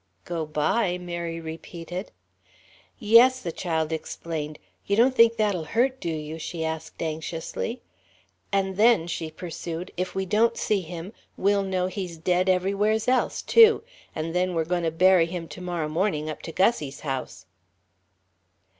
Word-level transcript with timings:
"Go 0.25 0.47
by?" 0.47 0.97
Mary 0.97 1.39
repeated. 1.39 2.11
"Yes," 2.97 3.39
the 3.39 3.51
child 3.51 3.91
explained; 3.91 4.57
"you 4.87 4.95
don't 4.95 5.13
think 5.13 5.37
that'll 5.37 5.65
hurt, 5.65 5.99
do 6.01 6.09
you?" 6.09 6.39
she 6.39 6.65
asked 6.65 6.99
anxiously. 7.03 7.83
"And 8.51 8.77
then," 8.77 9.05
she 9.05 9.29
pursued, 9.29 9.91
"if 9.97 10.15
we 10.15 10.25
don't 10.25 10.57
see 10.57 10.81
him, 10.81 11.13
we'll 11.37 11.61
know 11.61 11.85
he's 11.85 12.17
dead 12.17 12.49
everywheres 12.49 13.07
else, 13.07 13.43
too. 13.43 13.83
An' 14.15 14.31
then 14.31 14.55
we're 14.55 14.65
goin' 14.65 14.89
bury 14.97 15.27
him 15.27 15.47
to 15.49 15.61
morrow 15.61 15.87
morning, 15.87 16.31
up 16.31 16.41
to 16.41 16.51
Gussie's 16.51 17.01
house." 17.01 17.45